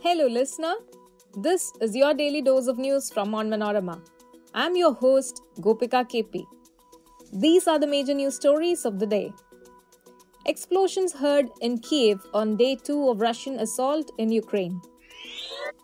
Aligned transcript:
Hello, 0.00 0.28
listener. 0.28 0.74
This 1.36 1.72
is 1.80 1.96
your 1.96 2.14
daily 2.14 2.40
dose 2.40 2.68
of 2.68 2.78
news 2.78 3.10
from 3.10 3.32
Onmanorama. 3.32 4.00
I'm 4.54 4.76
your 4.76 4.94
host, 4.94 5.42
Gopika 5.60 6.04
KP. 6.12 6.44
These 7.32 7.66
are 7.66 7.80
the 7.80 7.88
major 7.88 8.14
news 8.14 8.36
stories 8.36 8.84
of 8.84 9.00
the 9.00 9.06
day. 9.06 9.32
Explosions 10.46 11.12
heard 11.12 11.48
in 11.62 11.78
Kiev 11.78 12.24
on 12.32 12.56
day 12.56 12.76
two 12.76 13.08
of 13.08 13.20
Russian 13.20 13.58
assault 13.58 14.12
in 14.18 14.30
Ukraine. 14.30 14.80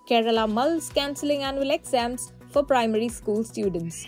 Kerala 0.09 0.49
mulls 0.49 0.91
cancelling 0.91 1.43
annual 1.43 1.73
exams 1.73 2.33
for 2.51 2.63
primary 2.63 3.09
school 3.09 3.43
students. 3.43 4.07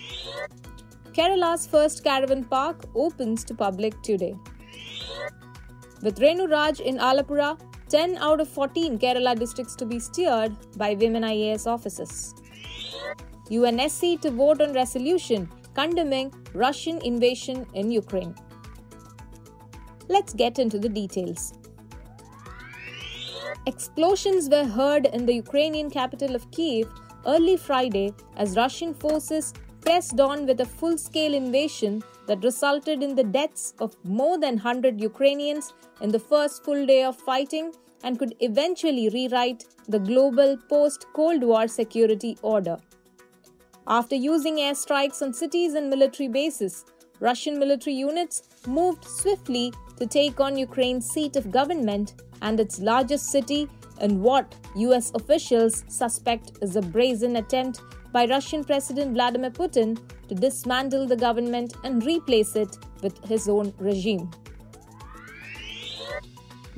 Kerala's 1.15 1.67
first 1.67 2.05
caravan 2.05 2.45
park 2.45 2.85
opens 2.95 3.43
to 3.43 3.55
public 3.55 4.01
today. 4.03 4.37
With 6.01 6.21
Renu 6.21 6.49
Raj 6.49 6.79
in 6.79 6.99
Alappuzha, 6.99 7.59
10 7.89 8.17
out 8.19 8.41
of 8.41 8.49
14 8.49 8.99
Kerala 8.99 9.39
districts 9.39 9.77
to 9.77 9.87
be 9.87 10.01
steered 10.01 10.57
by 10.77 10.95
women 10.95 11.23
IAS 11.23 11.67
officers. 11.67 12.35
UNSC 13.49 14.21
to 14.23 14.31
vote 14.31 14.61
on 14.61 14.73
resolution 14.73 15.49
condemning 15.75 16.33
Russian 16.53 16.99
invasion 17.03 17.65
in 17.75 17.93
Ukraine. 17.93 18.35
Let's 20.09 20.33
get 20.33 20.59
into 20.59 20.79
the 20.79 20.89
details. 20.89 21.53
Explosions 23.67 24.49
were 24.49 24.65
heard 24.65 25.07
in 25.07 25.27
the 25.27 25.35
Ukrainian 25.35 25.91
capital 25.91 26.35
of 26.35 26.51
Kiev 26.51 26.89
early 27.27 27.57
Friday 27.57 28.13
as 28.37 28.57
Russian 28.57 28.95
forces 28.95 29.53
pressed 29.81 30.19
on 30.19 30.47
with 30.47 30.61
a 30.61 30.65
full 30.65 30.99
scale 30.99 31.35
invasion 31.35 32.03
that 32.27 32.43
resulted 32.43 33.03
in 33.03 33.15
the 33.15 33.25
deaths 33.25 33.75
of 33.79 33.97
more 34.05 34.39
than 34.39 34.55
100 34.55 35.01
Ukrainians 35.01 35.75
in 36.01 36.11
the 36.11 36.19
first 36.19 36.65
full 36.65 36.87
day 36.87 37.03
of 37.05 37.17
fighting 37.17 37.73
and 38.07 38.21
could 38.21 38.35
eventually 38.41 39.09
rewrite 39.09 39.65
the 39.89 39.99
global 39.99 40.57
post 40.71 41.07
Cold 41.13 41.43
War 41.43 41.67
security 41.67 42.39
order. 42.41 42.77
After 43.89 44.15
using 44.15 44.57
airstrikes 44.57 45.23
on 45.23 45.33
cities 45.33 45.75
and 45.75 45.91
military 45.91 46.29
bases, 46.29 46.85
Russian 47.19 47.59
military 47.59 47.97
units 47.97 48.43
moved 48.67 49.05
swiftly 49.05 49.73
to 49.99 50.07
take 50.07 50.39
on 50.39 50.57
Ukraine's 50.57 51.11
seat 51.11 51.35
of 51.37 51.51
government 51.51 52.15
and 52.43 52.61
its 52.61 52.79
largest 52.79 53.31
city 53.31 53.69
in 54.01 54.23
what 54.23 54.55
US 54.77 55.11
officials 55.15 55.85
suspect 55.89 56.59
is 56.63 56.77
a 56.77 56.83
brazen 56.83 57.37
attempt 57.37 57.81
by 58.13 58.27
Russian 58.27 58.63
President 58.65 59.15
Vladimir 59.15 59.51
Putin 59.51 59.99
to 60.29 60.35
dismantle 60.35 61.07
the 61.07 61.17
government 61.17 61.75
and 61.83 62.05
replace 62.05 62.55
it 62.55 62.79
with 63.03 63.23
his 63.25 63.49
own 63.49 63.73
regime. 63.79 64.31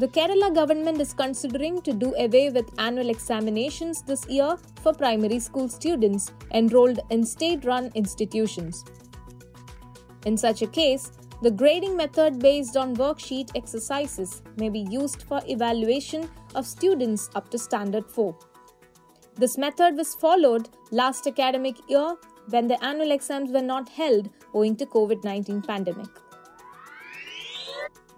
The 0.01 0.07
Kerala 0.07 0.55
government 0.55 1.01
is 1.01 1.13
considering 1.13 1.83
to 1.83 1.93
do 1.93 2.15
away 2.15 2.51
with 2.51 2.73
annual 2.79 3.11
examinations 3.11 4.01
this 4.01 4.25
year 4.29 4.57
for 4.81 4.93
primary 4.93 5.41
school 5.41 5.69
students 5.69 6.31
enrolled 6.53 7.01
in 7.11 7.27
state 7.27 7.65
run 7.65 7.91
institutions. 7.97 8.85
In 10.25 10.37
such 10.37 10.63
a 10.63 10.69
case, 10.69 11.11
the 11.43 11.51
grading 11.51 11.97
method 11.97 12.39
based 12.39 12.77
on 12.77 12.95
worksheet 12.95 13.51
exercises 13.57 14.41
may 14.57 14.69
be 14.69 14.87
used 14.89 15.23
for 15.23 15.41
evaluation 15.49 16.31
of 16.55 16.65
students 16.65 17.29
up 17.35 17.51
to 17.51 17.59
standard 17.59 18.09
4. 18.09 18.39
This 19.35 19.59
method 19.59 19.97
was 19.97 20.15
followed 20.15 20.69
last 20.93 21.27
academic 21.27 21.75
year 21.89 22.15
when 22.51 22.69
the 22.69 22.83
annual 22.85 23.11
exams 23.11 23.51
were 23.51 23.63
not 23.63 23.89
held 23.89 24.31
owing 24.55 24.77
to 24.77 24.87
COVID-19 24.87 25.67
pandemic. 25.67 26.09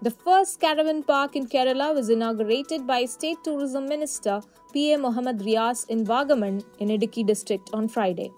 The 0.03 0.09
first 0.09 0.59
caravan 0.59 1.03
park 1.03 1.35
in 1.35 1.45
Kerala 1.45 1.93
was 1.93 2.09
inaugurated 2.09 2.87
by 2.87 3.05
State 3.05 3.37
Tourism 3.43 3.87
Minister 3.87 4.41
P.A. 4.73 4.97
Mohammad 4.97 5.37
Riyas 5.41 5.87
in 5.89 6.03
Vagamon 6.03 6.63
in 6.79 6.87
Idukki 6.87 7.23
district 7.23 7.69
on 7.71 7.87
Friday. 7.87 8.31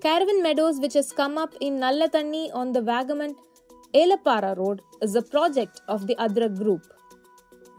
Caravan 0.00 0.44
Meadows, 0.44 0.78
which 0.78 0.94
has 0.94 1.12
come 1.12 1.36
up 1.38 1.54
in 1.60 1.80
Nallathanni 1.80 2.54
on 2.54 2.70
the 2.70 2.80
Vagamon 2.80 3.34
Elappara 3.92 4.56
Road, 4.56 4.80
is 5.02 5.16
a 5.16 5.22
project 5.22 5.80
of 5.88 6.06
the 6.06 6.14
Adrak 6.14 6.56
Group. 6.56 6.86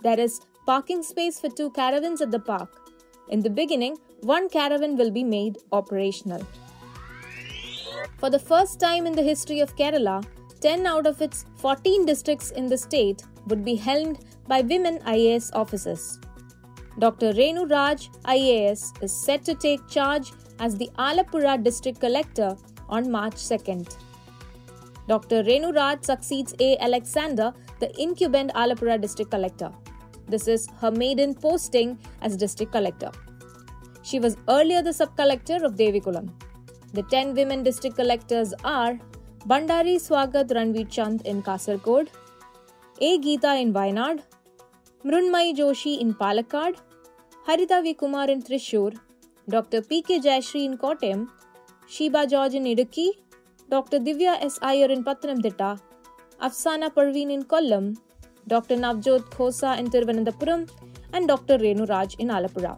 There 0.04 0.20
is 0.20 0.42
parking 0.66 1.02
space 1.02 1.40
for 1.40 1.48
two 1.48 1.72
caravans 1.72 2.22
at 2.22 2.32
the 2.32 2.40
park. 2.42 2.92
In 3.30 3.40
the 3.40 3.50
beginning, 3.50 3.98
one 4.24 4.50
caravan 4.50 4.98
will 4.98 5.12
be 5.12 5.24
made 5.24 5.60
operational. 5.72 6.46
For 8.18 8.30
the 8.30 8.40
first 8.40 8.82
time 8.82 9.06
in 9.08 9.14
the 9.14 9.24
history 9.24 9.62
of 9.62 9.78
Kerala, 9.78 10.26
10 10.62 10.86
out 10.86 11.08
of 11.08 11.22
its 11.22 11.46
14 11.58 12.06
districts 12.06 12.52
in 12.52 12.68
the 12.68 12.78
state 12.78 13.24
would 13.48 13.66
be 13.66 13.76
helmed 13.76 14.20
by 14.48 14.62
women 14.62 15.00
IAS 15.00 15.50
officers. 15.54 16.20
Dr. 17.00 17.34
Renu 17.34 17.70
Raj, 17.70 18.10
IAS, 18.26 19.02
is 19.02 19.12
set 19.26 19.44
to 19.46 19.56
take 19.56 19.88
charge 19.88 20.32
as 20.60 20.78
the 20.78 20.90
Alappuzha 21.00 21.64
district 21.64 22.00
collector 22.00 22.56
on 22.90 23.10
March 23.10 23.36
2nd. 23.36 23.98
Dr. 25.08 25.44
Renu 25.44 25.76
Raj 25.76 26.04
succeeds 26.04 26.54
A. 26.60 26.78
Alexander, 26.78 27.54
the 27.80 27.90
incumbent 28.00 28.52
Alappuzha 28.54 29.02
district 29.02 29.32
collector. 29.32 29.72
This 30.28 30.48
is 30.48 30.68
her 30.80 30.92
maiden 30.92 31.34
posting 31.34 31.98
as 32.22 32.38
district 32.38 32.72
collector. 32.72 33.12
She 34.04 34.20
was 34.20 34.38
earlier 34.48 34.82
the 34.84 34.94
sub 34.94 35.16
collector 35.18 35.66
of 35.66 35.74
Devikulam. 35.76 36.30
The 36.94 37.04
10 37.04 37.34
women 37.34 37.64
district 37.64 37.96
collectors 37.96 38.54
are 38.64 39.00
Bhandari 39.48 39.98
Swagat, 40.00 40.52
Ranveer 40.54 40.88
Chand 40.88 41.22
in 41.28 41.40
Kasaragod, 41.42 42.08
A 43.02 43.16
Geetha 43.18 43.54
in 43.54 43.72
Wayanad, 43.74 44.20
Mrinmayee 45.04 45.54
Joshi 45.54 45.94
in 45.94 46.12
Palakkad, 46.20 46.76
Haritha 47.48 47.80
V 47.80 47.94
Kumar 47.94 48.30
in 48.30 48.42
Thrissur, 48.42 48.94
doctor 49.48 49.82
P 49.90 50.02
K 50.08 50.20
Jayashree 50.20 50.64
in 50.66 50.76
Kottayam 50.84 51.26
Sheeba 51.92 52.24
George 52.26 52.56
in 52.56 52.68
Idukki, 52.68 53.10
doctor 53.70 53.98
Divya 54.00 54.34
S 54.46 54.60
Iyer 54.64 54.92
in 54.92 55.04
Pathanamthitta 55.04 55.62
Afsana 55.62 56.88
Parveen 56.96 57.32
in 57.32 57.42
Kollam, 57.56 57.92
doctor 58.50 58.78
Navjot 58.78 59.34
Khosa 59.34 59.76
in 59.76 59.90
Thiruvananthapuram 59.90 60.66
and 61.16 61.28
doctor 61.28 61.60
Renuraj 61.60 62.16
in 62.20 62.32
Alappuzha. 62.32 62.78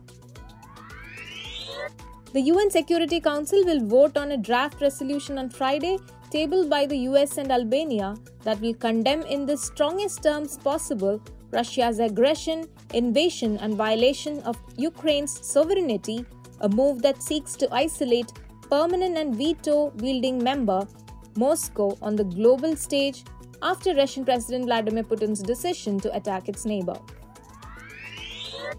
The 2.35 2.41
UN 2.44 2.72
Security 2.74 3.18
Council 3.25 3.63
will 3.66 3.80
vote 3.90 4.16
on 4.19 4.31
a 4.31 4.38
draft 4.45 4.80
resolution 4.81 5.41
on 5.41 5.50
Friday 5.57 5.91
tabled 6.34 6.68
by 6.68 6.86
the 6.92 6.98
US 7.10 7.38
and 7.38 7.52
Albania 7.52 8.16
that 8.44 8.60
will 8.60 8.74
condemn 8.74 9.22
in 9.22 9.46
the 9.46 9.56
strongest 9.56 10.24
terms 10.24 10.58
possible 10.58 11.22
Russia's 11.52 12.00
aggression, 12.00 12.68
invasion, 12.94 13.58
and 13.58 13.76
violation 13.76 14.40
of 14.40 14.58
Ukraine's 14.76 15.34
sovereignty, 15.46 16.26
a 16.62 16.70
move 16.70 17.04
that 17.04 17.22
seeks 17.22 17.56
to 17.58 17.72
isolate 17.72 18.32
permanent 18.72 19.18
and 19.18 19.36
veto 19.36 19.92
wielding 19.98 20.44
member 20.44 20.88
Moscow 21.36 21.96
on 22.02 22.16
the 22.16 22.24
global 22.24 22.76
stage 22.76 23.24
after 23.62 23.94
Russian 23.94 24.26
President 24.26 24.66
Vladimir 24.66 25.04
Putin's 25.04 25.44
decision 25.44 26.00
to 26.00 26.16
attack 26.16 26.50
its 26.50 26.66
neighbor. 26.66 27.00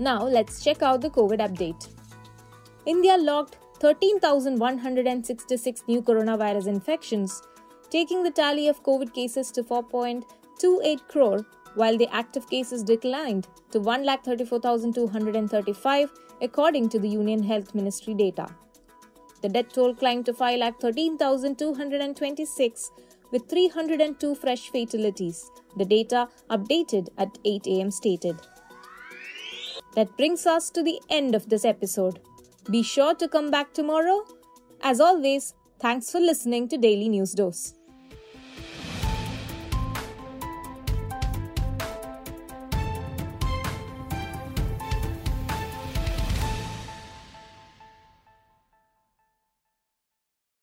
Now, 0.00 0.25
let's 0.25 0.64
check 0.64 0.82
out 0.82 1.00
the 1.00 1.10
COVID 1.10 1.38
update. 1.38 1.88
India 2.84 3.16
logged 3.16 3.56
13,166 3.84 5.84
new 5.86 6.00
coronavirus 6.00 6.68
infections, 6.68 7.42
taking 7.90 8.22
the 8.22 8.30
tally 8.30 8.68
of 8.68 8.82
COVID 8.82 9.12
cases 9.12 9.50
to 9.50 9.62
4.28 9.62 11.06
crore, 11.08 11.44
while 11.74 11.98
the 11.98 12.08
active 12.10 12.48
cases 12.48 12.82
declined 12.82 13.46
to 13.72 13.80
1,34,235, 13.80 16.08
according 16.40 16.88
to 16.88 16.98
the 16.98 17.10
Union 17.10 17.42
Health 17.42 17.74
Ministry 17.74 18.14
data. 18.14 18.46
The 19.42 19.50
death 19.50 19.74
toll 19.74 19.94
climbed 19.94 20.24
to 20.26 20.32
5,13,226 20.32 22.90
with 23.32 23.50
302 23.50 24.34
fresh 24.34 24.70
fatalities, 24.70 25.50
the 25.76 25.84
data 25.84 26.28
updated 26.48 27.08
at 27.19 27.37
8 27.44 27.66
am 27.66 27.90
stated. 27.90 28.37
That 29.94 30.16
brings 30.16 30.46
us 30.46 30.70
to 30.70 30.82
the 30.82 31.02
end 31.10 31.34
of 31.34 31.50
this 31.50 31.66
episode. 31.66 32.20
Be 32.70 32.82
sure 32.82 33.14
to 33.16 33.28
come 33.28 33.50
back 33.50 33.75
tomorrow. 33.75 34.25
As 34.82 35.00
always, 35.00 35.55
thanks 35.81 36.11
for 36.11 36.19
listening 36.19 36.69
to 36.69 36.78
Daily 36.78 37.11
News 37.11 37.32
Dose. 37.32 37.75